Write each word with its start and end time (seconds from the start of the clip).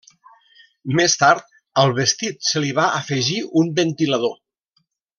Més 0.99 1.15
tard 1.25 1.53
al 1.83 1.93
vestit 1.99 2.49
se 2.49 2.65
li 2.65 2.73
va 2.81 2.89
afegir 3.03 3.39
un 3.63 3.71
ventilador. 3.83 4.39